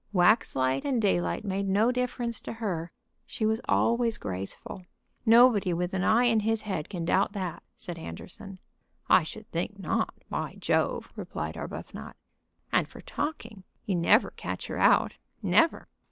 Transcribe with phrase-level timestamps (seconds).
[0.15, 2.91] Waxlight and daylight made no difference to her.
[3.23, 4.87] She was always graceful.
[5.27, 8.57] "Nobody with an eye in his head can doubt that," said Anderson.
[9.11, 12.15] "I should think not, by Jove!" replied Arbuthnot.
[12.71, 15.87] "And for talking, you never catch her out; never."